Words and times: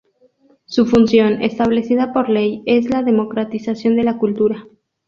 Su 0.65 0.87
función, 0.87 1.43
establecida 1.43 2.11
por 2.11 2.27
ley, 2.27 2.63
es 2.65 2.89
la 2.89 3.03
democratización 3.03 3.95
de 3.97 4.01
la 4.03 4.17
cultura. 4.17 4.65